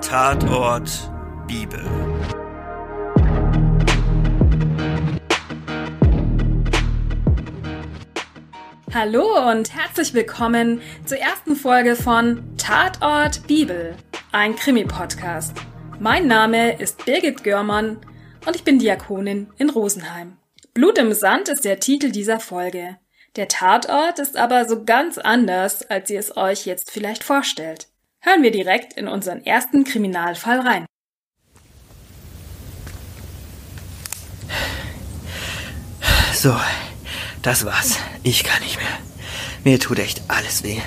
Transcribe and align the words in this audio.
Tatort 0.00 1.12
Bibel. 1.46 1.80
Hallo 8.92 9.50
und 9.50 9.72
herzlich 9.72 10.12
willkommen 10.14 10.80
zur 11.04 11.18
ersten 11.18 11.54
Folge 11.54 11.94
von 11.94 12.42
Tatort 12.56 13.46
Bibel, 13.46 13.94
ein 14.32 14.56
Krimi-Podcast. 14.56 15.56
Mein 16.00 16.26
Name 16.26 16.80
ist 16.80 17.04
Birgit 17.04 17.44
Görmann 17.44 17.98
und 18.44 18.56
ich 18.56 18.64
bin 18.64 18.80
Diakonin 18.80 19.52
in 19.56 19.70
Rosenheim. 19.70 20.38
Blut 20.74 20.98
im 20.98 21.12
Sand 21.12 21.48
ist 21.48 21.64
der 21.64 21.78
Titel 21.78 22.10
dieser 22.10 22.40
Folge. 22.40 22.96
Der 23.36 23.48
Tatort 23.48 24.18
ist 24.18 24.38
aber 24.38 24.66
so 24.66 24.84
ganz 24.84 25.18
anders, 25.18 25.82
als 25.90 26.08
ihr 26.08 26.18
es 26.18 26.38
euch 26.38 26.64
jetzt 26.64 26.90
vielleicht 26.90 27.22
vorstellt. 27.22 27.88
Hören 28.20 28.42
wir 28.42 28.50
direkt 28.50 28.94
in 28.94 29.08
unseren 29.08 29.44
ersten 29.44 29.84
Kriminalfall 29.84 30.60
rein. 30.60 30.86
So, 36.32 36.56
das 37.42 37.66
war's. 37.66 37.98
Ich 38.22 38.42
kann 38.42 38.62
nicht 38.62 38.78
mehr. 38.78 38.88
Mir 39.64 39.78
tut 39.80 39.98
echt 39.98 40.22
alles 40.28 40.62
weh. 40.62 40.80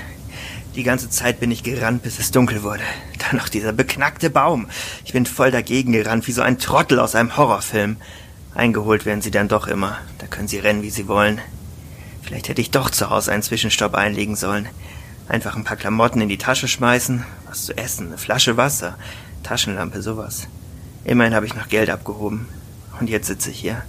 Die 0.74 0.84
ganze 0.84 1.12
Zeit 1.12 1.40
bin 1.40 1.52
ich 1.52 1.62
gerannt, 1.62 2.02
bis 2.02 2.18
es 2.18 2.32
dunkel 2.32 2.64
wurde. 2.64 2.84
Dann 3.20 3.38
noch 3.38 3.50
dieser 3.50 3.74
beknackte 3.74 4.32
Baum. 4.32 4.70
Ich 5.06 5.14
bin 5.14 5.28
voll 5.28 5.52
dagegen 5.52 5.92
gerannt, 5.92 6.26
wie 6.28 6.32
so 6.32 6.42
ein 6.42 6.58
Trottel 6.58 7.00
aus 7.00 7.14
einem 7.14 7.38
Horrorfilm. 7.38 7.98
Eingeholt 8.56 9.06
werden 9.06 9.22
sie 9.22 9.32
dann 9.32 9.50
doch 9.50 9.68
immer. 9.68 10.00
Da 10.18 10.26
können 10.26 10.48
sie 10.48 10.58
rennen, 10.58 10.82
wie 10.82 10.90
sie 10.90 11.08
wollen. 11.08 11.40
Vielleicht 12.30 12.48
hätte 12.48 12.62
ich 12.62 12.70
doch 12.70 12.92
zu 12.92 13.10
Hause 13.10 13.32
einen 13.32 13.42
Zwischenstopp 13.42 13.96
einlegen 13.96 14.36
sollen. 14.36 14.70
Einfach 15.28 15.56
ein 15.56 15.64
paar 15.64 15.78
Klamotten 15.78 16.22
in 16.22 16.30
die 16.30 16.38
Tasche 16.38 16.68
schmeißen, 16.68 17.26
was 17.48 17.66
zu 17.66 17.76
essen, 17.76 18.10
eine 18.10 18.20
Flasche 18.20 18.56
Wasser, 18.56 19.00
Taschenlampe, 19.42 20.04
sowas. 20.04 20.48
Immerhin 21.06 21.34
habe 21.34 21.48
ich 21.48 21.56
noch 21.56 21.70
Geld 21.70 21.90
abgehoben. 21.90 22.48
Und 23.00 23.10
jetzt 23.10 23.26
sitze 23.26 23.50
ich 23.50 23.60
hier, 23.60 23.82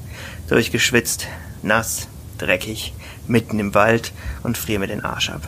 durchgeschwitzt, 0.49 1.27
nass, 1.63 2.09
dreckig, 2.39 2.95
mitten 3.29 3.59
im 3.59 3.75
Wald 3.75 4.15
und 4.43 4.57
friere 4.57 4.81
mir 4.81 4.87
den 4.87 5.05
Arsch 5.05 5.29
ab. 5.29 5.47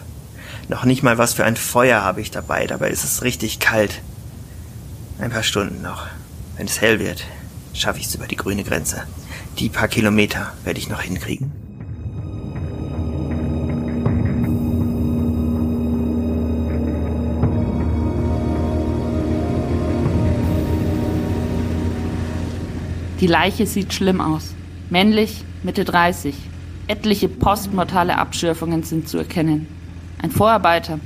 Noch 0.69 0.85
nicht 0.85 1.03
mal 1.03 1.17
was 1.17 1.33
für 1.33 1.47
ein 1.47 1.57
Feuer 1.57 2.03
habe 2.03 2.21
ich 2.21 2.31
dabei, 2.31 2.67
dabei 2.67 2.91
ist 2.91 3.05
es 3.05 3.23
richtig 3.23 3.59
kalt. 3.59 4.03
Ein 5.19 5.31
paar 5.31 5.45
Stunden 5.45 5.81
noch. 5.81 6.09
Wenn 6.59 6.67
es 6.67 6.83
hell 6.83 7.01
wird, 7.01 7.25
schaffe 7.73 8.01
ich 8.01 8.09
es 8.09 8.15
über 8.15 8.27
die 8.27 8.37
grüne 8.37 8.65
Grenze. 8.65 9.05
Die 9.59 9.71
paar 9.71 9.89
Kilometer 9.89 10.53
werde 10.65 10.79
ich 10.79 10.91
noch 10.91 11.01
hinkriegen. 11.01 11.62
Die 23.23 23.29
Leiche 23.29 23.67
sieht 23.67 23.95
schlimm 23.95 24.21
aus. 24.21 24.53
Männlich, 24.91 25.45
Mitte 25.63 25.85
30. 25.85 26.35
Etliche 26.89 27.29
postmortale 27.29 28.19
Abschürfungen 28.19 28.83
sind 28.83 29.09
zu 29.09 29.17
erkennen. 29.17 29.69
Ein 30.21 30.33
Vorarbeiter. 30.33 30.99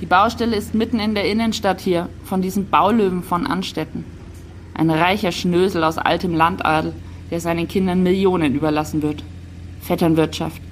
Die 0.00 0.06
Baustelle 0.06 0.56
ist 0.56 0.74
mitten 0.74 0.98
in 0.98 1.14
der 1.14 1.30
Innenstadt 1.30 1.82
hier, 1.82 2.08
von 2.24 2.40
diesen 2.40 2.70
Baulöwen 2.70 3.22
von 3.22 3.46
Anstetten. 3.46 4.06
Ein 4.72 4.88
reicher 4.88 5.30
Schnösel 5.30 5.84
aus 5.84 5.98
altem 5.98 6.34
Landadel, 6.34 6.94
der 7.30 7.40
seinen 7.40 7.68
Kindern 7.68 8.02
Millionen 8.02 8.54
überlassen 8.54 9.02
wird. 9.02 9.22
Vetternwirtschaft. 9.82 10.62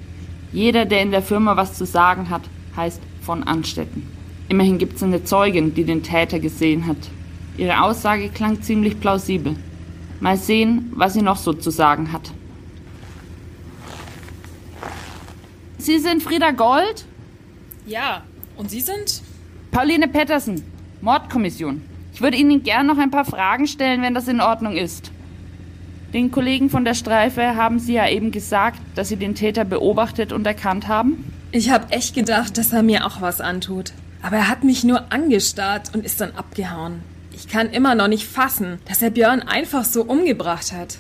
Jeder, 0.51 0.87
der 0.87 1.03
in 1.03 1.11
der 1.11 1.21
Firma 1.21 1.59
was 1.59 1.75
zu 1.75 1.85
sagen 1.85 2.31
hat, 2.31 2.45
heißt 2.75 3.03
von 3.21 3.43
Anstetten. 3.43 4.09
Immerhin 4.49 4.79
gibt 4.79 4.97
es 4.97 5.03
eine 5.03 5.25
Zeugin, 5.25 5.75
die 5.75 5.85
den 5.85 6.03
Täter 6.03 6.39
gesehen 6.39 6.87
hat. 6.87 7.11
Ihre 7.59 7.83
Aussage 7.83 8.31
klang 8.31 8.63
ziemlich 8.63 8.99
plausibel. 8.99 9.57
Mal 10.21 10.37
sehen, 10.37 10.93
was 10.95 11.13
sie 11.13 11.23
noch 11.23 11.37
so 11.37 11.53
zu 11.53 11.71
sagen 11.71 12.13
hat. 12.13 12.31
Sie 15.79 15.99
sind 15.99 16.23
Frieda 16.23 16.51
Gold? 16.51 17.05
Ja, 17.87 18.23
und 18.57 18.71
Sie 18.71 18.81
sind? 18.81 19.23
Pauline 19.71 20.09
Pettersen, 20.09 20.65
Mordkommission. 21.01 21.83
Ich 22.13 22.23
würde 22.23 22.37
Ihnen 22.37 22.63
gern 22.63 22.87
noch 22.87 22.99
ein 22.99 23.11
paar 23.11 23.25
Fragen 23.25 23.67
stellen, 23.67 24.03
wenn 24.03 24.15
das 24.15 24.27
in 24.27 24.41
Ordnung 24.41 24.75
ist. 24.75 25.13
Den 26.15 26.31
Kollegen 26.31 26.71
von 26.71 26.85
der 26.85 26.95
Streife 26.95 27.57
haben 27.57 27.79
Sie 27.79 27.93
ja 27.93 28.09
eben 28.09 28.33
gesagt, 28.33 28.81
dass 28.95 29.09
Sie 29.09 29.17
den 29.17 29.35
Täter 29.35 29.65
beobachtet 29.65 30.33
und 30.33 30.47
erkannt 30.47 30.89
haben? 30.89 31.31
Ich 31.53 31.71
habe 31.71 31.93
echt 31.93 32.15
gedacht, 32.15 32.57
dass 32.59 32.73
er 32.73 32.83
mir 32.83 33.07
auch 33.07 33.21
was 33.21 33.41
antut. 33.41 33.93
Aber 34.23 34.37
er 34.37 34.49
hat 34.49 34.65
mich 34.65 34.83
nur 34.83 35.13
angestarrt 35.13 35.95
und 35.95 36.05
ist 36.05 36.21
dann 36.21 36.33
abgehauen. 36.33 37.03
Ich 37.37 37.49
kann 37.49 37.69
immer 37.69 37.95
noch 37.95 38.09
nicht 38.09 38.27
fassen, 38.27 38.81
dass 38.87 39.03
er 39.03 39.11
Björn 39.11 39.43
einfach 39.43 39.85
so 39.85 40.03
umgebracht 40.03 40.73
hat. 40.73 40.97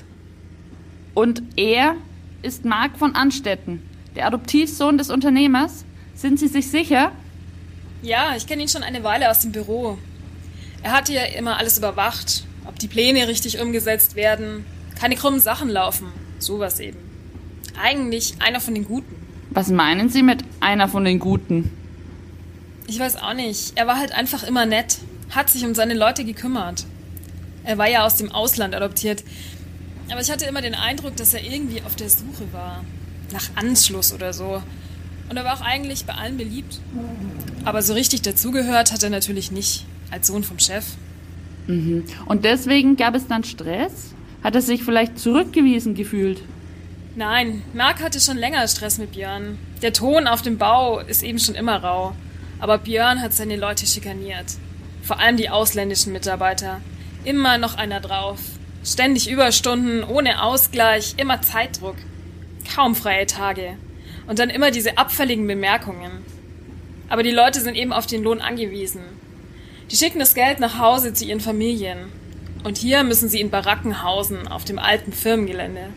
Und 1.14 1.42
er 1.56 1.96
ist 2.42 2.66
Marc 2.66 2.98
von 2.98 3.14
Anstetten, 3.14 3.82
der 4.14 4.26
Adoptivsohn 4.26 4.98
des 4.98 5.08
Unternehmers? 5.08 5.86
Sind 6.14 6.38
Sie 6.38 6.48
sich 6.48 6.70
sicher? 6.70 7.10
Ja, 8.02 8.34
ich 8.36 8.46
kenne 8.46 8.62
ihn 8.62 8.68
schon 8.68 8.82
eine 8.82 9.02
Weile 9.02 9.30
aus 9.30 9.40
dem 9.40 9.52
Büro. 9.52 9.96
Er 10.82 10.92
hatte 10.92 11.14
ja 11.14 11.24
immer 11.24 11.56
alles 11.56 11.78
überwacht, 11.78 12.44
ob 12.66 12.78
die 12.78 12.88
Pläne 12.88 13.28
richtig 13.28 13.58
umgesetzt 13.58 14.14
werden, 14.14 14.66
keine 15.00 15.16
krummen 15.16 15.40
Sachen 15.40 15.70
laufen, 15.70 16.12
sowas 16.38 16.80
eben. 16.80 16.98
Eigentlich 17.82 18.34
einer 18.40 18.60
von 18.60 18.74
den 18.74 18.84
Guten. 18.84 19.14
Was 19.50 19.68
meinen 19.70 20.10
Sie 20.10 20.22
mit 20.22 20.44
einer 20.60 20.86
von 20.86 21.04
den 21.04 21.18
Guten? 21.18 21.70
Ich 22.86 22.98
weiß 22.98 23.16
auch 23.16 23.32
nicht. 23.32 23.72
Er 23.76 23.86
war 23.86 23.98
halt 23.98 24.12
einfach 24.12 24.42
immer 24.42 24.66
nett 24.66 24.98
hat 25.30 25.50
sich 25.50 25.64
um 25.64 25.74
seine 25.74 25.94
Leute 25.94 26.24
gekümmert. 26.24 26.84
Er 27.64 27.78
war 27.78 27.88
ja 27.88 28.06
aus 28.06 28.16
dem 28.16 28.30
Ausland 28.30 28.74
adoptiert, 28.74 29.24
aber 30.10 30.20
ich 30.20 30.30
hatte 30.30 30.44
immer 30.44 30.62
den 30.62 30.74
Eindruck, 30.74 31.16
dass 31.16 31.34
er 31.34 31.42
irgendwie 31.42 31.82
auf 31.82 31.96
der 31.96 32.08
Suche 32.08 32.52
war. 32.52 32.84
Nach 33.32 33.50
Anschluss 33.56 34.12
oder 34.12 34.32
so. 34.32 34.62
Und 35.28 35.36
er 35.36 35.44
war 35.44 35.54
auch 35.54 35.62
eigentlich 35.62 36.04
bei 36.04 36.14
allen 36.14 36.36
beliebt. 36.36 36.80
Aber 37.64 37.82
so 37.82 37.94
richtig 37.94 38.22
dazugehört 38.22 38.92
hat 38.92 39.02
er 39.02 39.10
natürlich 39.10 39.50
nicht, 39.50 39.84
als 40.12 40.28
Sohn 40.28 40.44
vom 40.44 40.60
Chef. 40.60 40.84
Mhm. 41.66 42.04
Und 42.26 42.44
deswegen 42.44 42.96
gab 42.96 43.16
es 43.16 43.26
dann 43.26 43.42
Stress? 43.42 44.14
Hat 44.44 44.54
er 44.54 44.62
sich 44.62 44.84
vielleicht 44.84 45.18
zurückgewiesen 45.18 45.96
gefühlt? 45.96 46.40
Nein, 47.16 47.62
Marc 47.72 48.02
hatte 48.02 48.20
schon 48.20 48.36
länger 48.36 48.68
Stress 48.68 48.98
mit 48.98 49.12
Björn. 49.12 49.58
Der 49.82 49.92
Ton 49.92 50.28
auf 50.28 50.42
dem 50.42 50.58
Bau 50.58 51.00
ist 51.00 51.24
eben 51.24 51.40
schon 51.40 51.56
immer 51.56 51.82
rau. 51.82 52.14
Aber 52.60 52.78
Björn 52.78 53.20
hat 53.20 53.32
seine 53.32 53.56
Leute 53.56 53.86
schikaniert. 53.86 54.46
Vor 55.06 55.20
allem 55.20 55.36
die 55.36 55.50
ausländischen 55.50 56.12
Mitarbeiter. 56.12 56.80
Immer 57.24 57.58
noch 57.58 57.76
einer 57.76 58.00
drauf. 58.00 58.40
Ständig 58.84 59.30
Überstunden, 59.30 60.02
ohne 60.02 60.42
Ausgleich, 60.42 61.14
immer 61.16 61.40
Zeitdruck. 61.42 61.94
Kaum 62.74 62.96
freie 62.96 63.26
Tage. 63.26 63.76
Und 64.26 64.40
dann 64.40 64.50
immer 64.50 64.72
diese 64.72 64.98
abfälligen 64.98 65.46
Bemerkungen. 65.46 66.24
Aber 67.08 67.22
die 67.22 67.30
Leute 67.30 67.60
sind 67.60 67.76
eben 67.76 67.92
auf 67.92 68.06
den 68.06 68.24
Lohn 68.24 68.40
angewiesen. 68.40 69.02
Die 69.92 69.96
schicken 69.96 70.18
das 70.18 70.34
Geld 70.34 70.58
nach 70.58 70.80
Hause 70.80 71.12
zu 71.12 71.24
ihren 71.24 71.40
Familien. 71.40 72.10
Und 72.64 72.76
hier 72.76 73.04
müssen 73.04 73.28
sie 73.28 73.40
in 73.40 73.50
Baracken 73.50 74.02
hausen, 74.02 74.48
auf 74.48 74.64
dem 74.64 74.80
alten 74.80 75.12
Firmengelände. 75.12 75.90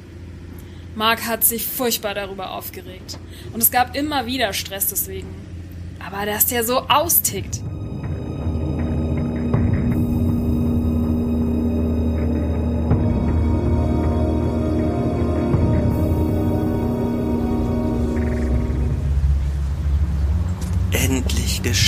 Mark 0.93 1.25
hat 1.25 1.43
sich 1.43 1.65
furchtbar 1.65 2.13
darüber 2.13 2.51
aufgeregt. 2.51 3.17
Und 3.53 3.63
es 3.63 3.71
gab 3.71 3.95
immer 3.95 4.27
wieder 4.27 4.53
Stress 4.53 4.87
deswegen. 4.89 5.33
Aber 5.99 6.27
dass 6.27 6.45
der 6.45 6.63
so 6.63 6.81
austickt. 6.81 7.61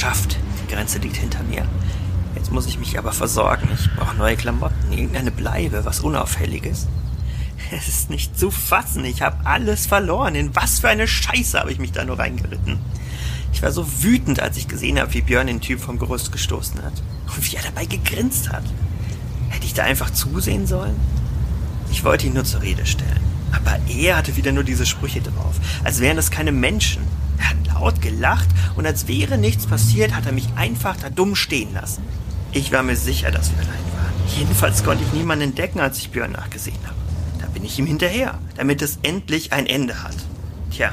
Geschafft. 0.02 0.40
Die 0.64 0.74
Grenze 0.74 0.98
liegt 0.98 1.18
hinter 1.18 1.44
mir. 1.44 1.64
Jetzt 2.34 2.52
muss 2.52 2.66
ich 2.66 2.80
mich 2.80 2.98
aber 2.98 3.12
versorgen. 3.12 3.70
Ich 3.76 3.88
brauche 3.96 4.16
neue 4.16 4.36
Klamotten, 4.36 4.92
irgendeine 4.92 5.30
Bleibe, 5.30 5.86
was 5.86 6.00
Unauffälliges. 6.00 6.88
Es 7.72 7.88
ist 7.88 8.10
nicht 8.10 8.38
zu 8.38 8.50
fassen. 8.50 9.06
Ich 9.06 9.22
habe 9.22 9.46
alles 9.46 9.86
verloren. 9.86 10.34
In 10.34 10.56
was 10.56 10.80
für 10.80 10.90
eine 10.90 11.08
Scheiße 11.08 11.60
habe 11.60 11.72
ich 11.72 11.78
mich 11.78 11.92
da 11.92 12.04
nur 12.04 12.18
reingeritten. 12.18 12.80
Ich 13.54 13.62
war 13.62 13.72
so 13.72 13.86
wütend, 14.02 14.40
als 14.40 14.58
ich 14.58 14.68
gesehen 14.68 15.00
habe, 15.00 15.14
wie 15.14 15.22
Björn 15.22 15.46
den 15.46 15.62
Typ 15.62 15.80
vom 15.80 16.00
Gerüst 16.00 16.32
gestoßen 16.32 16.82
hat. 16.82 16.94
Und 17.28 17.52
wie 17.52 17.56
er 17.56 17.64
dabei 17.64 17.86
gegrinst 17.86 18.52
hat. 18.52 18.64
Hätte 19.50 19.68
ich 19.68 19.76
da 19.76 19.84
einfach 19.84 20.10
zusehen 20.10 20.66
sollen? 20.66 20.96
Ich 21.92 22.04
wollte 22.04 22.26
ihn 22.26 22.34
nur 22.34 22.46
zur 22.46 22.64
Rede 22.64 22.88
stellen. 22.88 23.22
Aber 23.52 23.78
er 23.88 24.18
hatte 24.18 24.36
wieder 24.36 24.52
nur 24.52 24.64
diese 24.64 24.88
Sprüche 24.88 25.22
drauf, 25.22 25.58
als 25.84 26.00
wären 26.00 26.18
das 26.18 26.32
keine 26.32 26.52
Menschen. 26.52 27.04
Er 27.42 27.50
hat 27.50 27.68
laut 27.68 28.02
gelacht 28.02 28.48
und 28.76 28.86
als 28.86 29.08
wäre 29.08 29.38
nichts 29.38 29.66
passiert, 29.66 30.14
hat 30.16 30.28
er 30.28 30.32
mich 30.32 30.48
einfach 30.56 30.96
da 30.96 31.10
dumm 31.10 31.36
stehen 31.36 31.74
lassen. 31.74 32.04
Ich 32.52 32.72
war 32.72 32.84
mir 32.84 32.96
sicher, 32.96 33.32
dass 33.32 33.52
wir 33.52 33.58
allein 33.58 33.70
waren. 33.70 34.38
Jedenfalls 34.38 34.84
konnte 34.84 35.04
ich 35.04 35.14
niemanden 35.14 35.46
entdecken, 35.46 35.80
als 35.80 35.98
ich 35.98 36.12
Björn 36.12 36.34
nachgesehen 36.34 36.78
habe. 36.86 36.96
Da 37.40 37.48
bin 37.48 37.64
ich 37.64 37.80
ihm 37.80 37.88
hinterher, 37.88 38.38
damit 38.56 38.82
es 38.82 39.00
endlich 39.02 39.54
ein 39.54 39.66
Ende 39.66 40.04
hat. 40.04 40.16
Tja, 40.70 40.92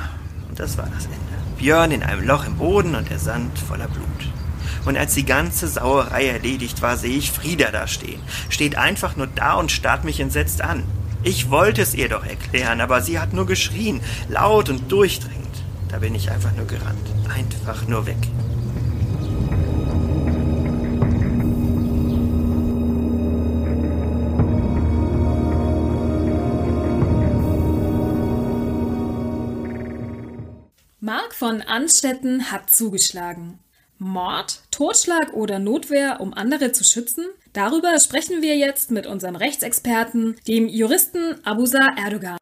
und 0.49 0.59
das 0.59 0.79
war 0.79 0.89
das 0.95 1.05
Ende. 1.05 1.19
Björn 1.59 1.91
in 1.91 2.03
einem 2.03 2.27
Loch 2.27 2.47
im 2.47 2.56
Boden 2.56 2.95
und 2.95 3.11
der 3.11 3.19
Sand 3.19 3.59
voller 3.59 3.89
Blut. 3.89 4.06
Und 4.87 4.97
als 4.97 5.15
die 5.15 5.27
ganze 5.27 5.69
Sauerei 5.69 6.29
erledigt 6.29 6.81
war, 6.81 6.97
sehe 6.97 7.19
ich 7.19 7.31
Frieda 7.31 7.71
da 7.71 7.87
stehen. 7.87 8.21
Steht 8.49 8.77
einfach 8.77 9.17
nur 9.17 9.27
da 9.27 9.55
und 9.55 9.71
starrt 9.71 10.05
mich 10.05 10.21
entsetzt 10.21 10.62
an. 10.62 10.85
Ich 11.25 11.50
wollte 11.50 11.83
es 11.83 11.95
ihr 11.95 12.09
doch 12.09 12.25
erklären, 12.25 12.81
aber 12.81 13.03
sie 13.03 13.19
hat 13.19 13.35
nur 13.35 13.45
geschrien, 13.45 14.00
laut 14.29 14.71
und 14.71 14.91
durchdringend. 14.91 15.48
Da 15.88 15.99
bin 15.99 16.14
ich 16.14 16.31
einfach 16.31 16.55
nur 16.55 16.67
gerannt. 16.67 17.08
Einfach 17.35 17.87
nur 17.88 18.06
weg. 18.06 18.17
Mark 31.00 31.35
von 31.35 31.62
Anstetten 31.62 32.50
hat 32.50 32.69
zugeschlagen. 32.69 33.58
Mord, 33.96 34.62
Totschlag 34.70 35.32
oder 35.32 35.58
Notwehr, 35.58 36.20
um 36.20 36.35
andere 36.35 36.73
zu 36.73 36.85
schützen? 36.85 37.25
Darüber 37.52 37.99
sprechen 37.99 38.43
wir 38.43 38.56
jetzt 38.56 38.90
mit 38.90 39.06
unserem 39.06 39.35
Rechtsexperten, 39.35 40.37
dem 40.46 40.69
Juristen 40.69 41.44
Abusa 41.44 41.94
Erdogan. 41.96 42.38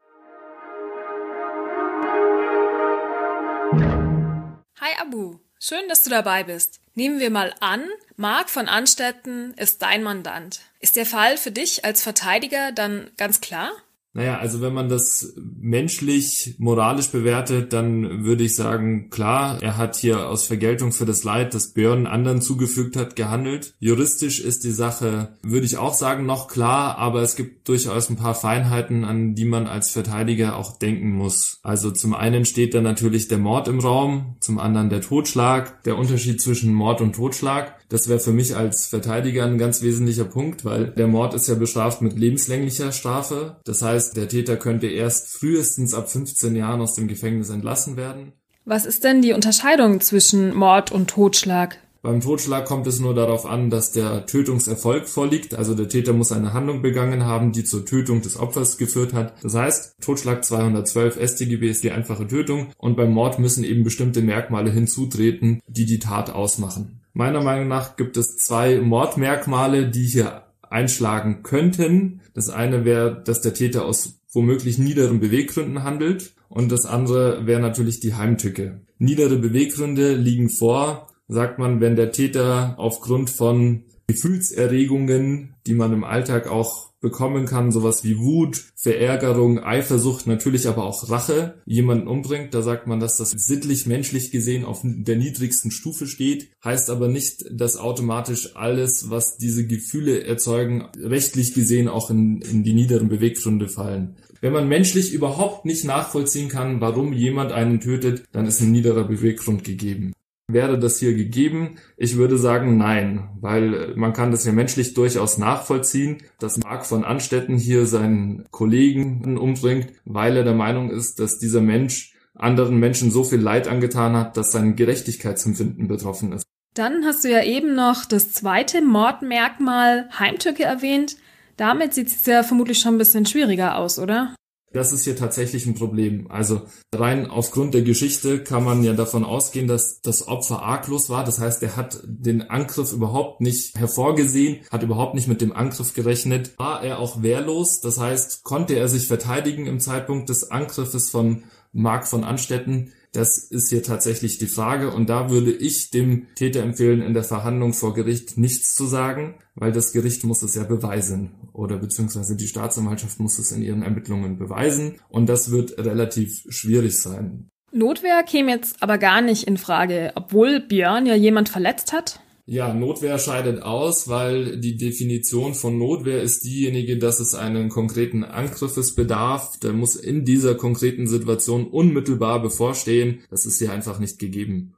Hi 4.96 5.02
Abu, 5.02 5.38
schön, 5.58 5.88
dass 5.88 6.04
du 6.04 6.10
dabei 6.10 6.44
bist. 6.44 6.81
Nehmen 6.94 7.19
wir 7.19 7.31
mal 7.31 7.54
an, 7.60 7.84
Mark 8.16 8.48
von 8.48 8.69
Anstetten 8.69 9.52
ist 9.54 9.82
dein 9.82 10.02
Mandant. 10.02 10.60
Ist 10.81 10.96
der 10.96 11.06
Fall 11.06 11.37
für 11.37 11.50
dich 11.50 11.84
als 11.84 12.02
Verteidiger 12.02 12.72
dann 12.72 13.10
ganz 13.16 13.40
klar? 13.40 13.72
Naja, 14.16 14.38
also 14.38 14.62
wenn 14.62 14.72
man 14.72 14.88
das 14.88 15.34
menschlich, 15.36 16.54
moralisch 16.56 17.10
bewertet, 17.10 17.74
dann 17.74 18.24
würde 18.24 18.44
ich 18.44 18.56
sagen, 18.56 19.10
klar, 19.10 19.58
er 19.60 19.76
hat 19.76 19.96
hier 19.96 20.30
aus 20.30 20.46
Vergeltung 20.46 20.92
für 20.92 21.04
das 21.04 21.22
Leid, 21.22 21.52
das 21.52 21.74
Björn 21.74 22.06
anderen 22.06 22.40
zugefügt 22.40 22.96
hat, 22.96 23.14
gehandelt. 23.14 23.74
Juristisch 23.78 24.40
ist 24.40 24.64
die 24.64 24.70
Sache, 24.70 25.36
würde 25.42 25.66
ich 25.66 25.76
auch 25.76 25.92
sagen, 25.92 26.24
noch 26.24 26.48
klar, 26.48 26.96
aber 26.96 27.20
es 27.20 27.36
gibt 27.36 27.68
durchaus 27.68 28.08
ein 28.08 28.16
paar 28.16 28.34
Feinheiten, 28.34 29.04
an 29.04 29.34
die 29.34 29.44
man 29.44 29.66
als 29.66 29.90
Verteidiger 29.90 30.56
auch 30.56 30.78
denken 30.78 31.12
muss. 31.12 31.60
Also 31.62 31.90
zum 31.90 32.14
einen 32.14 32.46
steht 32.46 32.72
da 32.72 32.80
natürlich 32.80 33.28
der 33.28 33.36
Mord 33.36 33.69
im 33.69 33.80
Raum, 33.80 34.36
zum 34.40 34.58
anderen 34.58 34.88
der 34.88 35.02
Totschlag, 35.02 35.82
der 35.82 35.98
Unterschied 35.98 36.40
zwischen 36.40 36.72
Mord 36.72 37.02
und 37.02 37.16
Totschlag. 37.16 37.74
Das 37.88 38.08
wäre 38.08 38.19
für 38.19 38.32
mich 38.32 38.56
als 38.56 38.86
Verteidiger 38.86 39.44
ein 39.44 39.58
ganz 39.58 39.82
wesentlicher 39.82 40.24
Punkt, 40.24 40.64
weil 40.64 40.86
der 40.86 41.06
Mord 41.06 41.34
ist 41.34 41.48
ja 41.48 41.54
bestraft 41.54 42.02
mit 42.02 42.19
lebenslänglicher 42.19 42.90
Strafe. 42.92 43.56
Das 43.64 43.82
heißt, 43.82 44.06
der 44.12 44.29
Täter 44.29 44.56
könnte 44.56 44.87
erst 44.87 45.29
frühestens 45.29 45.94
ab 45.94 46.11
15 46.11 46.56
Jahren 46.56 46.81
aus 46.81 46.94
dem 46.94 47.08
Gefängnis 47.08 47.50
entlassen 47.50 47.97
werden. 47.97 48.32
Was 48.64 48.85
ist 48.85 49.05
denn 49.05 49.23
die 49.23 49.32
Unterscheidung 49.32 50.00
zwischen 50.00 50.55
Mord 50.55 50.91
und 50.91 51.08
Totschlag? 51.08 51.79
Beim 52.06 52.20
Totschlag 52.20 52.67
kommt 52.67 52.87
es 52.87 53.00
nur 53.00 53.17
darauf 53.17 53.47
an, 53.47 53.69
dass 53.69 53.91
der 53.91 54.26
Tötungserfolg 54.26 55.08
vorliegt. 55.08 55.56
Also 55.56 55.75
der 55.75 55.88
Täter 55.88 56.12
muss 56.12 56.31
eine 56.31 56.53
Handlung 56.53 56.81
begangen 56.81 57.25
haben, 57.25 57.50
die 57.50 57.64
zur 57.64 57.85
Tötung 57.85 58.23
des 58.23 58.38
Opfers 58.38 58.79
geführt 58.79 59.12
hat. 59.12 59.35
Das 59.43 59.55
heißt, 59.55 59.97
Totschlag 60.00 60.44
212 60.44 61.19
StGB 61.20 61.69
ist 61.69 61.82
die 61.82 61.91
einfache 61.91 62.29
Tötung 62.29 62.69
und 62.79 62.97
beim 62.97 63.11
Mord 63.11 63.41
müssen 63.41 63.64
eben 63.64 63.82
bestimmte 63.82 64.23
Merkmale 64.23 64.70
hinzutreten, 64.70 65.61
die 65.67 65.85
die 65.85 65.99
Tat 65.99 66.31
ausmachen. 66.31 67.00
Meiner 67.12 67.43
Meinung 67.43 67.67
nach 67.67 67.97
gibt 67.97 68.17
es 68.17 68.37
zwei 68.37 68.81
Mordmerkmale, 68.81 69.88
die 69.88 70.06
hier 70.06 70.45
einschlagen 70.70 71.42
könnten. 71.42 72.20
Das 72.34 72.50
eine 72.50 72.84
wäre, 72.84 73.22
dass 73.24 73.40
der 73.40 73.54
Täter 73.54 73.84
aus 73.84 74.20
womöglich 74.32 74.78
niederen 74.78 75.20
Beweggründen 75.20 75.82
handelt 75.82 76.34
und 76.48 76.70
das 76.70 76.86
andere 76.86 77.46
wäre 77.46 77.60
natürlich 77.60 78.00
die 78.00 78.14
Heimtücke. 78.14 78.80
Niedere 78.98 79.36
Beweggründe 79.36 80.14
liegen 80.14 80.48
vor, 80.48 81.08
sagt 81.28 81.58
man, 81.58 81.80
wenn 81.80 81.96
der 81.96 82.12
Täter 82.12 82.74
aufgrund 82.78 83.30
von 83.30 83.84
Gefühlserregungen, 84.08 85.55
die 85.67 85.75
man 85.75 85.93
im 85.93 86.05
Alltag 86.05 86.47
auch 86.47 86.87
bekommen 87.00 87.47
kann, 87.47 87.73
sowas 87.73 88.05
wie 88.05 88.19
Wut, 88.19 88.64
Verärgerung, 88.75 89.62
Eifersucht, 89.62 90.26
natürlich 90.26 90.67
aber 90.67 90.85
auch 90.85 91.11
Rache, 91.11 91.55
jemanden 91.67 92.08
umbringt, 92.08 92.55
da 92.55 92.62
sagt 92.62 92.87
man, 92.87 93.00
dass 93.00 93.17
das 93.17 93.31
sittlich, 93.31 93.87
menschlich 93.87 94.31
gesehen 94.31 94.64
auf 94.64 94.81
der 94.82 95.17
niedrigsten 95.17 95.70
Stufe 95.70 96.06
steht, 96.06 96.49
heißt 96.64 96.88
aber 96.91 97.08
nicht, 97.08 97.44
dass 97.50 97.76
automatisch 97.76 98.56
alles, 98.56 99.11
was 99.11 99.37
diese 99.37 99.67
Gefühle 99.67 100.25
erzeugen, 100.25 100.88
rechtlich 100.99 101.55
gesehen 101.55 101.88
auch 101.88 102.11
in, 102.11 102.41
in 102.43 102.64
die 102.64 102.75
niederen 102.75 103.08
Beweggründe 103.08 103.69
fallen. 103.69 104.17
Wenn 104.41 104.53
man 104.53 104.69
menschlich 104.69 105.12
überhaupt 105.12 105.64
nicht 105.64 105.85
nachvollziehen 105.85 106.49
kann, 106.49 106.81
warum 106.81 107.12
jemand 107.12 107.53
einen 107.53 107.81
tötet, 107.81 108.25
dann 108.32 108.47
ist 108.47 108.61
ein 108.61 108.73
niederer 108.73 109.05
Beweggrund 109.05 109.64
gegeben. 109.64 110.12
Wäre 110.48 110.78
das 110.78 111.00
hier 111.00 111.14
gegeben? 111.14 111.78
Ich 111.96 112.16
würde 112.16 112.38
sagen 112.38 112.76
nein, 112.76 113.31
weil 113.40 113.94
man 113.96 114.12
kann 114.12 114.31
das 114.31 114.44
ja 114.44 114.52
menschlich 114.52 114.94
durchaus 114.94 115.38
nachvollziehen, 115.38 116.19
dass 116.38 116.58
Mark 116.58 116.87
von 116.87 117.04
Anstetten 117.04 117.58
hier 117.58 117.87
seinen 117.87 118.44
Kollegen 118.52 119.38
umbringt, 119.38 119.88
weil 120.04 120.37
er 120.37 120.44
der 120.44 120.54
Meinung 120.54 120.90
ist, 120.90 121.19
dass 121.19 121.40
dieser 121.40 121.60
Mensch 121.60 122.14
anderen 122.37 122.78
Menschen 122.78 123.10
so 123.10 123.25
viel 123.25 123.40
Leid 123.40 123.66
angetan 123.66 124.14
hat, 124.14 124.37
dass 124.37 124.52
sein 124.52 124.76
Gerechtigkeitsempfinden 124.76 125.88
betroffen 125.88 126.31
ist. 126.31 126.46
Dann 126.75 127.04
hast 127.04 127.25
du 127.25 127.31
ja 127.31 127.43
eben 127.43 127.75
noch 127.75 128.04
das 128.04 128.31
zweite 128.31 128.82
Mordmerkmal 128.82 130.08
Heimtücke 130.16 130.62
erwähnt. 130.62 131.16
Damit 131.56 131.93
sieht 131.93 132.08
es 132.08 132.25
ja 132.25 132.44
vermutlich 132.44 132.78
schon 132.78 132.94
ein 132.94 132.98
bisschen 132.98 133.26
schwieriger 133.26 133.76
aus, 133.76 133.98
oder? 133.98 134.34
Das 134.72 134.92
ist 134.92 135.04
hier 135.04 135.16
tatsächlich 135.16 135.64
ein 135.66 135.74
Problem. 135.74 136.30
Also 136.30 136.62
rein 136.94 137.30
aufgrund 137.30 137.72
der 137.72 137.82
Geschichte 137.82 138.42
kann 138.42 138.64
man 138.64 138.82
ja 138.82 138.92
davon 138.94 139.24
ausgehen, 139.24 139.68
dass 139.68 140.00
das 140.02 140.28
Opfer 140.28 140.62
arglos 140.62 141.08
war. 141.08 141.24
Das 141.24 141.40
heißt, 141.40 141.62
er 141.62 141.76
hat 141.76 142.00
den 142.04 142.42
Angriff 142.42 142.92
überhaupt 142.92 143.40
nicht 143.40 143.78
hervorgesehen, 143.78 144.64
hat 144.70 144.82
überhaupt 144.82 145.14
nicht 145.14 145.28
mit 145.28 145.40
dem 145.40 145.52
Angriff 145.52 145.94
gerechnet. 145.94 146.58
War 146.58 146.82
er 146.82 146.98
auch 146.98 147.22
wehrlos? 147.22 147.80
Das 147.80 147.98
heißt, 147.98 148.44
konnte 148.44 148.74
er 148.74 148.88
sich 148.88 149.06
verteidigen 149.06 149.66
im 149.66 149.80
Zeitpunkt 149.80 150.28
des 150.28 150.50
Angriffes 150.50 151.10
von 151.10 151.44
Mark 151.76 152.06
von 152.06 152.25
Anstetten? 152.25 152.93
Das 153.12 153.38
ist 153.38 153.70
hier 153.70 153.82
tatsächlich 153.82 154.38
die 154.38 154.46
Frage 154.46 154.90
und 154.90 155.08
da 155.08 155.31
würde 155.31 155.52
ich 155.52 155.90
dem 155.90 156.26
Täter 156.34 156.62
empfehlen, 156.62 157.00
in 157.00 157.14
der 157.14 157.25
Verhandlung 157.25 157.73
vor 157.73 157.94
Gericht 157.94 158.37
nichts 158.37 158.75
zu 158.75 158.87
sagen, 158.87 159.37
weil 159.55 159.73
das 159.73 159.93
Gericht 159.93 160.25
muss 160.25 160.43
es 160.43 160.55
ja 160.55 160.64
beweisen 160.64 161.31
oder 161.52 161.78
beziehungsweise 161.78 162.37
die 162.37 162.46
Staatsanwaltschaft 162.46 163.19
muss 163.20 163.38
es 163.38 163.52
in 163.52 163.62
ihren 163.62 163.82
Ermittlungen 163.82 164.38
beweisen 164.38 164.96
und 165.08 165.28
das 165.28 165.50
wird 165.50 165.78
relativ 165.78 166.44
schwierig 166.49 167.00
sein. 167.00 167.49
Notwehr 167.73 168.22
käme 168.22 168.52
jetzt 168.52 168.82
aber 168.82 168.99
gar 168.99 169.20
nicht 169.20 169.44
in 169.44 169.56
Frage, 169.56 170.12
obwohl 170.14 170.61
Björn 170.61 171.06
ja 171.06 171.15
jemand 171.15 171.48
verletzt 171.48 171.93
hat. 171.93 172.20
Ja, 172.48 172.72
Notwehr 172.72 173.19
scheidet 173.19 173.60
aus, 173.62 174.06
weil 174.06 174.58
die 174.58 174.76
Definition 174.76 175.55
von 175.55 175.79
Notwehr 175.79 176.22
ist 176.22 176.44
diejenige, 176.44 176.96
dass 176.96 177.19
es 177.19 177.34
einen 177.34 177.69
konkreten 177.69 178.22
Angriffes 178.22 178.94
bedarf. 178.94 179.58
Der 179.58 179.72
muss 179.72 179.96
in 179.96 180.24
dieser 180.24 180.55
konkreten 180.55 181.08
Situation 181.08 181.67
unmittelbar 181.67 182.41
bevorstehen. 182.41 183.24
Das 183.31 183.46
ist 183.46 183.58
hier 183.58 183.72
einfach 183.72 183.98
nicht 183.98 184.20
gegeben. 184.20 184.76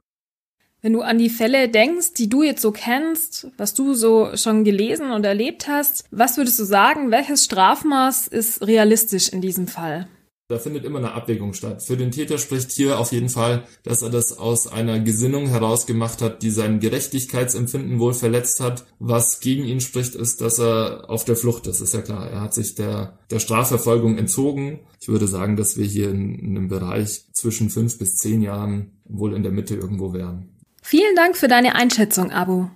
Wenn 0.81 0.93
du 0.93 1.01
an 1.01 1.19
die 1.19 1.29
Fälle 1.29 1.69
denkst, 1.69 2.13
die 2.13 2.27
du 2.27 2.41
jetzt 2.41 2.63
so 2.63 2.71
kennst, 2.71 3.51
was 3.57 3.75
du 3.75 3.93
so 3.93 4.35
schon 4.35 4.63
gelesen 4.63 5.11
und 5.11 5.23
erlebt 5.23 5.67
hast, 5.67 6.05
was 6.09 6.37
würdest 6.37 6.57
du 6.57 6.63
sagen, 6.63 7.11
welches 7.11 7.43
Strafmaß 7.43 8.29
ist 8.29 8.65
realistisch 8.65 9.29
in 9.29 9.41
diesem 9.41 9.67
Fall? 9.67 10.07
Da 10.51 10.57
findet 10.57 10.83
immer 10.83 10.97
eine 10.97 11.13
Abwägung 11.13 11.53
statt. 11.53 11.83
Für 11.83 11.95
den 11.95 12.09
Täter 12.09 12.39
spricht 12.39 12.71
hier 12.71 12.97
auf 12.97 13.11
jeden 13.11 13.29
Fall, 13.29 13.65
dass 13.83 14.01
er 14.01 14.09
das 14.09 14.39
aus 14.39 14.65
einer 14.65 14.99
Gesinnung 14.99 15.47
heraus 15.47 15.85
gemacht 15.85 16.23
hat, 16.23 16.41
die 16.41 16.49
sein 16.49 16.79
Gerechtigkeitsempfinden 16.79 17.99
wohl 17.99 18.15
verletzt 18.15 18.59
hat. 18.59 18.83
Was 18.97 19.41
gegen 19.41 19.65
ihn 19.65 19.79
spricht, 19.79 20.15
ist, 20.15 20.41
dass 20.41 20.57
er 20.57 21.07
auf 21.07 21.23
der 21.23 21.35
Flucht 21.35 21.67
ist, 21.67 21.81
ist 21.81 21.93
ja 21.93 22.01
klar. 22.01 22.27
Er 22.31 22.41
hat 22.41 22.55
sich 22.55 22.73
der, 22.73 23.19
der 23.29 23.37
Strafverfolgung 23.37 24.17
entzogen. 24.17 24.79
Ich 24.99 25.07
würde 25.07 25.27
sagen, 25.27 25.55
dass 25.55 25.77
wir 25.77 25.85
hier 25.85 26.09
in, 26.09 26.33
in 26.39 26.57
einem 26.57 26.67
Bereich 26.67 27.25
zwischen 27.31 27.69
fünf 27.69 27.99
bis 27.99 28.15
zehn 28.15 28.41
Jahren 28.41 28.97
wohl 29.05 29.35
in 29.35 29.43
der 29.43 29.51
Mitte 29.51 29.75
irgendwo 29.75 30.13
wären. 30.13 30.49
Vielen 30.81 31.15
Dank 31.15 31.37
für 31.37 31.47
deine 31.47 31.75
Einschätzung, 31.75 32.31
Abu. 32.31 32.69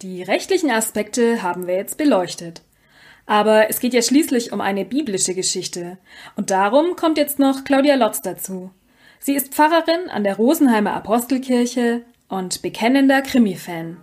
Die 0.00 0.22
rechtlichen 0.22 0.70
Aspekte 0.70 1.42
haben 1.42 1.66
wir 1.66 1.74
jetzt 1.74 1.98
beleuchtet. 1.98 2.62
Aber 3.28 3.68
es 3.68 3.78
geht 3.78 3.92
ja 3.92 4.00
schließlich 4.00 4.52
um 4.52 4.62
eine 4.62 4.86
biblische 4.86 5.34
Geschichte. 5.34 5.98
Und 6.34 6.50
darum 6.50 6.96
kommt 6.96 7.18
jetzt 7.18 7.38
noch 7.38 7.62
Claudia 7.62 7.94
Lotz 7.94 8.22
dazu. 8.22 8.70
Sie 9.20 9.34
ist 9.34 9.52
Pfarrerin 9.52 10.08
an 10.08 10.24
der 10.24 10.36
Rosenheimer 10.36 10.94
Apostelkirche 10.94 12.04
und 12.28 12.62
bekennender 12.62 13.20
Krimi-Fan. 13.20 13.98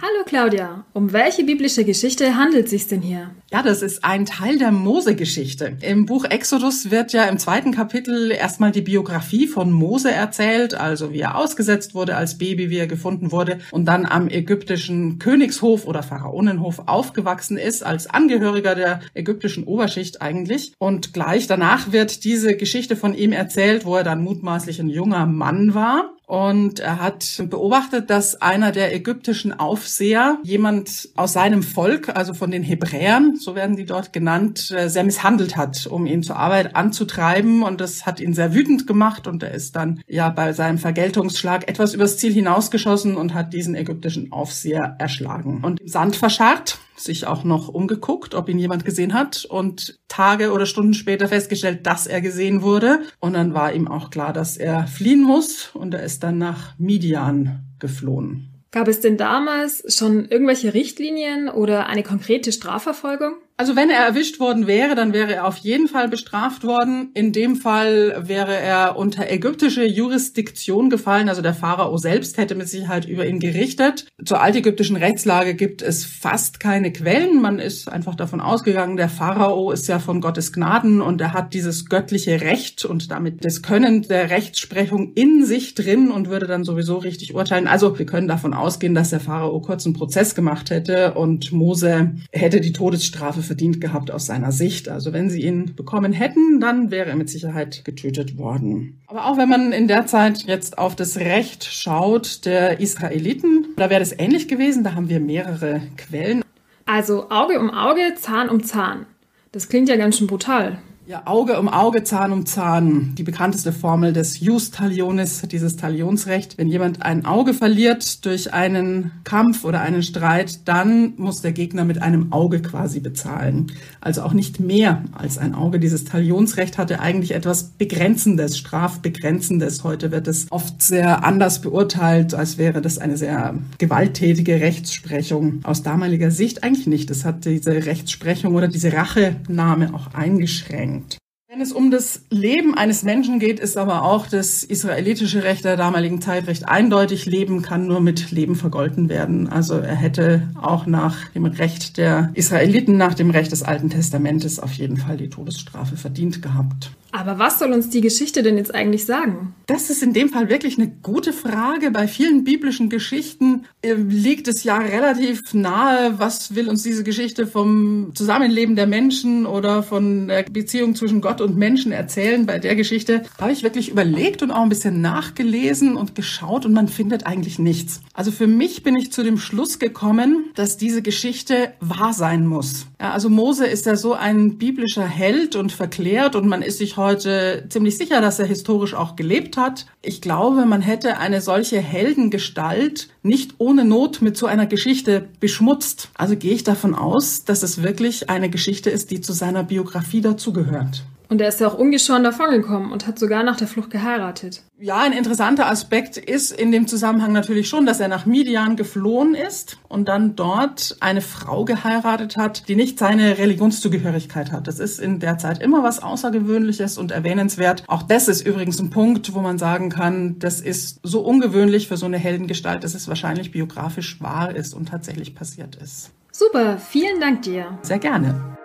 Hallo 0.00 0.24
Claudia, 0.24 0.86
um 0.94 1.12
welche 1.12 1.44
biblische 1.44 1.84
Geschichte 1.84 2.34
handelt 2.34 2.64
es 2.64 2.70
sich 2.70 2.88
denn 2.88 3.02
hier? 3.02 3.34
Ja, 3.52 3.62
das 3.62 3.80
ist 3.80 4.04
ein 4.04 4.26
Teil 4.26 4.58
der 4.58 4.72
Mose-Geschichte. 4.72 5.76
Im 5.80 6.04
Buch 6.04 6.24
Exodus 6.24 6.90
wird 6.90 7.12
ja 7.12 7.26
im 7.26 7.38
zweiten 7.38 7.70
Kapitel 7.70 8.32
erstmal 8.32 8.72
die 8.72 8.80
Biografie 8.80 9.46
von 9.46 9.70
Mose 9.70 10.10
erzählt, 10.10 10.74
also 10.74 11.12
wie 11.12 11.20
er 11.20 11.38
ausgesetzt 11.38 11.94
wurde 11.94 12.16
als 12.16 12.38
Baby, 12.38 12.70
wie 12.70 12.78
er 12.78 12.88
gefunden 12.88 13.30
wurde 13.30 13.60
und 13.70 13.84
dann 13.84 14.04
am 14.04 14.28
ägyptischen 14.28 15.20
Königshof 15.20 15.86
oder 15.86 16.02
Pharaonenhof 16.02 16.82
aufgewachsen 16.86 17.56
ist, 17.56 17.84
als 17.84 18.08
Angehöriger 18.08 18.74
der 18.74 18.98
ägyptischen 19.14 19.62
Oberschicht 19.62 20.20
eigentlich. 20.22 20.72
Und 20.78 21.12
gleich 21.12 21.46
danach 21.46 21.92
wird 21.92 22.24
diese 22.24 22.56
Geschichte 22.56 22.96
von 22.96 23.14
ihm 23.14 23.30
erzählt, 23.30 23.84
wo 23.84 23.94
er 23.94 24.02
dann 24.02 24.24
mutmaßlich 24.24 24.80
ein 24.80 24.88
junger 24.88 25.24
Mann 25.24 25.72
war. 25.72 26.16
Und 26.26 26.80
er 26.80 27.00
hat 27.00 27.44
beobachtet, 27.48 28.10
dass 28.10 28.42
einer 28.42 28.72
der 28.72 28.92
ägyptischen 28.92 29.56
Aufseher 29.56 30.38
jemand 30.42 31.10
aus 31.14 31.32
seinem 31.32 31.62
Volk, 31.62 32.08
also 32.16 32.34
von 32.34 32.50
den 32.50 32.64
Hebräern, 32.64 33.36
so 33.46 33.54
werden 33.54 33.76
die 33.76 33.86
dort 33.86 34.12
genannt, 34.12 34.70
äh, 34.70 34.90
sehr 34.90 35.04
misshandelt 35.04 35.56
hat, 35.56 35.86
um 35.86 36.04
ihn 36.04 36.22
zur 36.22 36.36
Arbeit 36.36 36.76
anzutreiben. 36.76 37.62
Und 37.62 37.80
das 37.80 38.04
hat 38.04 38.20
ihn 38.20 38.34
sehr 38.34 38.52
wütend 38.52 38.86
gemacht. 38.86 39.26
Und 39.26 39.42
er 39.42 39.52
ist 39.52 39.76
dann 39.76 40.02
ja 40.06 40.28
bei 40.28 40.52
seinem 40.52 40.78
Vergeltungsschlag 40.78 41.68
etwas 41.68 41.94
übers 41.94 42.18
Ziel 42.18 42.32
hinausgeschossen 42.32 43.16
und 43.16 43.32
hat 43.32 43.54
diesen 43.54 43.74
ägyptischen 43.74 44.32
Aufseher 44.32 44.96
erschlagen 44.98 45.62
und 45.62 45.80
im 45.80 45.88
Sand 45.88 46.16
verscharrt 46.16 46.78
sich 46.96 47.26
auch 47.26 47.44
noch 47.44 47.68
umgeguckt, 47.68 48.34
ob 48.34 48.48
ihn 48.48 48.58
jemand 48.58 48.84
gesehen 48.84 49.12
hat 49.14 49.44
und 49.44 49.98
Tage 50.08 50.52
oder 50.52 50.66
Stunden 50.66 50.94
später 50.94 51.28
festgestellt, 51.28 51.86
dass 51.86 52.06
er 52.06 52.20
gesehen 52.20 52.62
wurde. 52.62 53.00
Und 53.20 53.34
dann 53.34 53.54
war 53.54 53.72
ihm 53.72 53.86
auch 53.86 54.10
klar, 54.10 54.32
dass 54.32 54.56
er 54.56 54.86
fliehen 54.86 55.22
muss 55.22 55.70
und 55.74 55.94
er 55.94 56.02
ist 56.02 56.22
dann 56.22 56.38
nach 56.38 56.78
Midian 56.78 57.66
geflohen. 57.78 58.55
Gab 58.76 58.88
es 58.88 59.00
denn 59.00 59.16
damals 59.16 59.96
schon 59.96 60.28
irgendwelche 60.28 60.74
Richtlinien 60.74 61.48
oder 61.48 61.86
eine 61.86 62.02
konkrete 62.02 62.52
Strafverfolgung? 62.52 63.36
Also 63.58 63.74
wenn 63.74 63.88
er 63.88 64.04
erwischt 64.04 64.38
worden 64.38 64.66
wäre, 64.66 64.94
dann 64.94 65.14
wäre 65.14 65.34
er 65.34 65.46
auf 65.46 65.56
jeden 65.56 65.88
Fall 65.88 66.08
bestraft 66.08 66.62
worden. 66.62 67.10
In 67.14 67.32
dem 67.32 67.56
Fall 67.56 68.14
wäre 68.28 68.54
er 68.54 68.98
unter 68.98 69.30
ägyptische 69.30 69.86
Jurisdiktion 69.86 70.90
gefallen. 70.90 71.30
Also 71.30 71.40
der 71.40 71.54
Pharao 71.54 71.96
selbst 71.96 72.36
hätte 72.36 72.54
mit 72.54 72.68
Sicherheit 72.68 73.06
über 73.06 73.26
ihn 73.26 73.40
gerichtet. 73.40 74.08
Zur 74.22 74.42
altägyptischen 74.42 74.96
Rechtslage 74.96 75.54
gibt 75.54 75.80
es 75.80 76.04
fast 76.04 76.60
keine 76.60 76.92
Quellen. 76.92 77.40
Man 77.40 77.58
ist 77.58 77.88
einfach 77.90 78.14
davon 78.14 78.42
ausgegangen, 78.42 78.98
der 78.98 79.08
Pharao 79.08 79.70
ist 79.70 79.88
ja 79.88 80.00
von 80.00 80.20
Gottes 80.20 80.52
Gnaden 80.52 81.00
und 81.00 81.22
er 81.22 81.32
hat 81.32 81.54
dieses 81.54 81.86
göttliche 81.86 82.42
Recht 82.42 82.84
und 82.84 83.10
damit 83.10 83.42
das 83.42 83.62
Können 83.62 84.02
der 84.02 84.28
Rechtsprechung 84.28 85.14
in 85.14 85.46
sich 85.46 85.74
drin 85.74 86.10
und 86.10 86.28
würde 86.28 86.46
dann 86.46 86.64
sowieso 86.64 86.98
richtig 86.98 87.34
urteilen. 87.34 87.68
Also 87.68 87.98
wir 87.98 88.04
können 88.04 88.28
davon 88.28 88.52
ausgehen, 88.52 88.94
dass 88.94 89.10
der 89.10 89.20
Pharao 89.20 89.58
kurz 89.60 89.86
einen 89.86 89.94
Prozess 89.94 90.34
gemacht 90.34 90.68
hätte 90.68 91.14
und 91.14 91.52
Mose 91.52 92.16
hätte 92.32 92.60
die 92.60 92.74
Todesstrafe 92.74 93.45
verdient 93.46 93.80
gehabt 93.80 94.10
aus 94.10 94.26
seiner 94.26 94.52
Sicht. 94.52 94.88
Also 94.88 95.12
wenn 95.12 95.30
sie 95.30 95.42
ihn 95.42 95.74
bekommen 95.74 96.12
hätten, 96.12 96.60
dann 96.60 96.90
wäre 96.90 97.10
er 97.10 97.16
mit 97.16 97.30
Sicherheit 97.30 97.84
getötet 97.84 98.38
worden. 98.38 99.00
Aber 99.06 99.26
auch 99.26 99.38
wenn 99.38 99.48
man 99.48 99.72
in 99.72 99.88
der 99.88 100.06
Zeit 100.06 100.44
jetzt 100.46 100.78
auf 100.78 100.96
das 100.96 101.16
Recht 101.16 101.64
schaut 101.64 102.44
der 102.44 102.80
Israeliten, 102.80 103.68
da 103.76 103.90
wäre 103.90 104.00
das 104.00 104.18
ähnlich 104.18 104.48
gewesen. 104.48 104.84
Da 104.84 104.94
haben 104.94 105.08
wir 105.08 105.20
mehrere 105.20 105.82
Quellen. 105.96 106.42
Also 106.84 107.30
Auge 107.30 107.58
um 107.58 107.70
Auge, 107.70 108.14
Zahn 108.16 108.48
um 108.48 108.62
Zahn. 108.62 109.06
Das 109.52 109.68
klingt 109.68 109.88
ja 109.88 109.96
ganz 109.96 110.18
schön 110.18 110.26
brutal. 110.26 110.78
Ja, 111.08 111.22
Auge 111.26 111.60
um 111.60 111.68
Auge, 111.68 112.02
Zahn 112.02 112.32
um 112.32 112.46
Zahn. 112.46 113.14
Die 113.14 113.22
bekannteste 113.22 113.72
Formel 113.72 114.12
des 114.12 114.40
Jus 114.40 114.72
Talionis, 114.72 115.42
dieses 115.42 115.76
Talionsrecht. 115.76 116.58
Wenn 116.58 116.66
jemand 116.66 117.02
ein 117.02 117.24
Auge 117.24 117.54
verliert 117.54 118.24
durch 118.24 118.52
einen 118.52 119.12
Kampf 119.22 119.64
oder 119.64 119.82
einen 119.82 120.02
Streit, 120.02 120.66
dann 120.66 121.12
muss 121.16 121.42
der 121.42 121.52
Gegner 121.52 121.84
mit 121.84 122.02
einem 122.02 122.32
Auge 122.32 122.60
quasi 122.60 122.98
bezahlen. 122.98 123.68
Also 124.00 124.22
auch 124.22 124.32
nicht 124.32 124.58
mehr 124.58 125.04
als 125.12 125.38
ein 125.38 125.54
Auge. 125.54 125.78
Dieses 125.78 126.06
Talionsrecht 126.06 126.76
hatte 126.76 126.98
eigentlich 126.98 127.36
etwas 127.36 127.62
Begrenzendes, 127.78 128.58
Strafbegrenzendes. 128.58 129.84
Heute 129.84 130.10
wird 130.10 130.26
es 130.26 130.50
oft 130.50 130.82
sehr 130.82 131.24
anders 131.24 131.60
beurteilt, 131.60 132.34
als 132.34 132.58
wäre 132.58 132.82
das 132.82 132.98
eine 132.98 133.16
sehr 133.16 133.54
gewalttätige 133.78 134.60
Rechtsprechung. 134.60 135.60
Aus 135.62 135.84
damaliger 135.84 136.32
Sicht 136.32 136.64
eigentlich 136.64 136.88
nicht. 136.88 137.12
Es 137.12 137.24
hat 137.24 137.44
diese 137.44 137.86
Rechtsprechung 137.86 138.56
oder 138.56 138.66
diese 138.66 138.92
Rachenahme 138.92 139.94
auch 139.94 140.12
eingeschränkt. 140.12 140.95
important. 140.96 141.25
Wenn 141.56 141.62
es 141.62 141.72
um 141.72 141.90
das 141.90 142.20
Leben 142.28 142.74
eines 142.74 143.02
Menschen 143.02 143.38
geht, 143.38 143.60
ist 143.60 143.78
aber 143.78 144.02
auch 144.02 144.26
das 144.26 144.62
israelitische 144.62 145.42
Recht 145.42 145.64
der 145.64 145.78
damaligen 145.78 146.20
Zeit 146.20 146.48
recht 146.48 146.68
eindeutig. 146.68 147.24
Leben 147.24 147.62
kann 147.62 147.86
nur 147.86 148.00
mit 148.00 148.30
Leben 148.30 148.56
vergolten 148.56 149.08
werden. 149.08 149.48
Also 149.48 149.78
er 149.78 149.94
hätte 149.94 150.50
auch 150.60 150.84
nach 150.84 151.30
dem 151.30 151.46
Recht 151.46 151.96
der 151.96 152.30
Israeliten, 152.34 152.98
nach 152.98 153.14
dem 153.14 153.30
Recht 153.30 153.52
des 153.52 153.62
Alten 153.62 153.88
Testamentes 153.88 154.60
auf 154.60 154.74
jeden 154.74 154.98
Fall 154.98 155.16
die 155.16 155.30
Todesstrafe 155.30 155.96
verdient 155.96 156.42
gehabt. 156.42 156.90
Aber 157.16 157.38
was 157.38 157.58
soll 157.58 157.72
uns 157.72 157.88
die 157.88 158.02
Geschichte 158.02 158.42
denn 158.42 158.58
jetzt 158.58 158.74
eigentlich 158.74 159.06
sagen? 159.06 159.54
Das 159.64 159.88
ist 159.88 160.02
in 160.02 160.12
dem 160.12 160.28
Fall 160.28 160.50
wirklich 160.50 160.76
eine 160.76 160.88
gute 161.02 161.32
Frage. 161.32 161.90
Bei 161.90 162.08
vielen 162.08 162.44
biblischen 162.44 162.90
Geschichten 162.90 163.64
äh, 163.80 163.94
liegt 163.94 164.48
es 164.48 164.64
ja 164.64 164.76
relativ 164.76 165.54
nahe, 165.54 166.18
was 166.18 166.54
will 166.54 166.68
uns 166.68 166.82
diese 166.82 167.04
Geschichte 167.04 167.46
vom 167.46 168.12
Zusammenleben 168.14 168.76
der 168.76 168.86
Menschen 168.86 169.46
oder 169.46 169.82
von 169.82 170.28
der 170.28 170.42
Beziehung 170.42 170.94
zwischen 170.94 171.22
Gott 171.22 171.40
und 171.46 171.56
Menschen 171.56 171.92
erzählen. 171.92 172.44
Bei 172.44 172.58
der 172.58 172.76
Geschichte 172.76 173.22
habe 173.40 173.52
ich 173.52 173.62
wirklich 173.62 173.88
überlegt 173.88 174.42
und 174.42 174.50
auch 174.50 174.62
ein 174.62 174.68
bisschen 174.68 175.00
nachgelesen 175.00 175.96
und 175.96 176.14
geschaut 176.14 176.66
und 176.66 176.72
man 176.72 176.88
findet 176.88 177.24
eigentlich 177.24 177.58
nichts. 177.58 178.02
Also 178.12 178.30
für 178.30 178.46
mich 178.46 178.82
bin 178.82 178.96
ich 178.96 179.12
zu 179.12 179.22
dem 179.22 179.38
Schluss 179.38 179.78
gekommen, 179.78 180.50
dass 180.54 180.76
diese 180.76 181.00
Geschichte 181.00 181.72
wahr 181.80 182.12
sein 182.12 182.46
muss. 182.46 182.86
Ja, 183.00 183.12
also 183.12 183.30
Mose 183.30 183.66
ist 183.66 183.86
ja 183.86 183.96
so 183.96 184.14
ein 184.14 184.58
biblischer 184.58 185.06
Held 185.06 185.54
und 185.56 185.72
verklärt 185.72 186.34
und 186.34 186.48
man 186.48 186.62
ist 186.62 186.78
sich 186.78 186.96
heute 186.96 187.66
ziemlich 187.68 187.96
sicher, 187.96 188.20
dass 188.20 188.38
er 188.38 188.46
historisch 188.46 188.94
auch 188.94 189.16
gelebt 189.16 189.56
hat. 189.56 189.86
Ich 190.02 190.20
glaube, 190.20 190.66
man 190.66 190.82
hätte 190.82 191.18
eine 191.18 191.40
solche 191.40 191.78
Heldengestalt 191.78 193.08
nicht 193.22 193.54
ohne 193.58 193.84
Not 193.84 194.22
mit 194.22 194.36
so 194.36 194.46
einer 194.46 194.66
Geschichte 194.66 195.28
beschmutzt. 195.40 196.10
Also 196.14 196.36
gehe 196.36 196.54
ich 196.54 196.64
davon 196.64 196.94
aus, 196.94 197.44
dass 197.44 197.62
es 197.62 197.82
wirklich 197.82 198.30
eine 198.30 198.50
Geschichte 198.50 198.90
ist, 198.90 199.10
die 199.10 199.20
zu 199.20 199.32
seiner 199.32 199.62
Biografie 199.62 200.20
dazugehört. 200.20 201.04
Und 201.28 201.40
er 201.40 201.48
ist 201.48 201.60
ja 201.60 201.68
auch 201.68 201.78
ungeschoren 201.78 202.22
davongekommen 202.22 202.92
und 202.92 203.06
hat 203.06 203.18
sogar 203.18 203.42
nach 203.42 203.56
der 203.56 203.66
Flucht 203.66 203.90
geheiratet. 203.90 204.62
Ja, 204.78 204.98
ein 205.00 205.12
interessanter 205.12 205.68
Aspekt 205.68 206.16
ist 206.16 206.52
in 206.52 206.70
dem 206.70 206.86
Zusammenhang 206.86 207.32
natürlich 207.32 207.68
schon, 207.68 207.86
dass 207.86 207.98
er 207.98 208.08
nach 208.08 208.26
Midian 208.26 208.76
geflohen 208.76 209.34
ist 209.34 209.78
und 209.88 210.06
dann 210.08 210.36
dort 210.36 210.96
eine 211.00 211.20
Frau 211.20 211.64
geheiratet 211.64 212.36
hat, 212.36 212.68
die 212.68 212.76
nicht 212.76 212.98
seine 212.98 213.38
Religionszugehörigkeit 213.38 214.52
hat. 214.52 214.66
Das 214.68 214.78
ist 214.78 215.00
in 215.00 215.18
der 215.18 215.38
Zeit 215.38 215.62
immer 215.62 215.82
was 215.82 216.02
Außergewöhnliches 216.02 216.98
und 216.98 217.10
erwähnenswert. 217.10 217.84
Auch 217.86 218.02
das 218.02 218.28
ist 218.28 218.46
übrigens 218.46 218.78
ein 218.78 218.90
Punkt, 218.90 219.34
wo 219.34 219.40
man 219.40 219.58
sagen 219.58 219.88
kann, 219.88 220.38
das 220.38 220.60
ist 220.60 221.00
so 221.02 221.20
ungewöhnlich 221.20 221.88
für 221.88 221.96
so 221.96 222.06
eine 222.06 222.18
Heldengestalt, 222.18 222.84
dass 222.84 222.94
es 222.94 223.08
wahrscheinlich 223.08 223.50
biografisch 223.50 224.20
wahr 224.20 224.54
ist 224.54 224.74
und 224.74 224.90
tatsächlich 224.90 225.34
passiert 225.34 225.76
ist. 225.76 226.12
Super, 226.30 226.76
vielen 226.78 227.18
Dank 227.18 227.42
dir. 227.42 227.78
Sehr 227.82 227.98
gerne. 227.98 228.55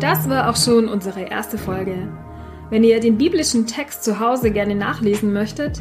Das 0.00 0.28
war 0.28 0.50
auch 0.50 0.56
schon 0.56 0.88
unsere 0.88 1.22
erste 1.22 1.56
Folge. 1.56 2.08
Wenn 2.68 2.84
ihr 2.84 3.00
den 3.00 3.16
biblischen 3.16 3.66
Text 3.66 4.04
zu 4.04 4.20
Hause 4.20 4.50
gerne 4.50 4.74
nachlesen 4.74 5.32
möchtet, 5.32 5.80